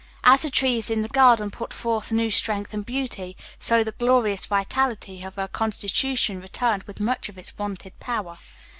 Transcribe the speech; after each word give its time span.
As 0.23 0.41
the 0.41 0.49
trees 0.49 0.89
in 0.89 1.03
the 1.03 1.07
garden 1.07 1.51
put 1.51 1.71
forth 1.71 2.11
new 2.11 2.31
strength 2.31 2.73
and 2.73 2.83
beauty, 2.83 3.37
so 3.59 3.83
the 3.83 3.91
glorious 3.91 4.47
vitality 4.47 5.21
of 5.21 5.35
her 5.35 5.47
constitution 5.47 6.41
returned 6.41 6.81
with 6.87 6.99
much 6.99 7.29
of 7.29 7.37
its 7.37 7.55
wonted 7.59 7.99
power. 7.99 8.35